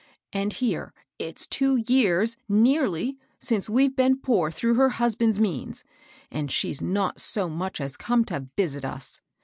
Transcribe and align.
And 0.33 0.51
here 0.53 0.95
it's 1.19 1.45
two 1.45 1.75
years 1.87 2.35
nearly 2.49 3.19
since 3.39 3.69
we've 3.69 3.95
been 3.95 4.17
poor 4.17 4.49
through 4.49 4.73
her 4.73 4.89
husband's 4.89 5.39
means, 5.39 5.83
and 6.31 6.51
she's 6.51 6.81
not 6.81 7.19
so 7.21 7.47
much 7.47 7.79
as 7.79 7.97
come 7.97 8.25
to 8.25 8.47
visit 8.57 8.83
us. 8.83 9.21